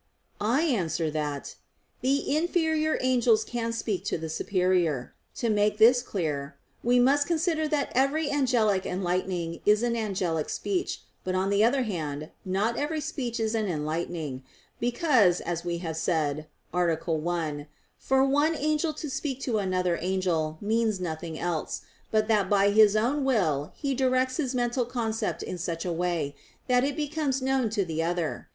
[0.39, 1.57] I answer that,
[2.01, 5.13] The inferior angels can speak to the superior.
[5.35, 11.03] To make this clear, we must consider that every angelic enlightening is an angelic speech;
[11.23, 14.41] but on the other hand, not every speech is an enlightening;
[14.79, 16.95] because, as we have said (A.
[17.11, 17.67] 1),
[17.99, 22.95] for one angel to speak to another angel means nothing else, but that by his
[22.95, 26.35] own will he directs his mental concept in such a way,
[26.67, 28.47] that it becomes known to the other.